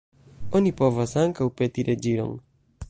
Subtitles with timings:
[0.59, 2.35] Oni povas ankaŭ peti reĝiron.